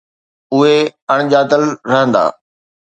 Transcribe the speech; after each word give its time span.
اهي 0.53 0.77
اڻ 1.13 1.19
ڄاتل 1.31 1.63
رهندا. 1.91 2.25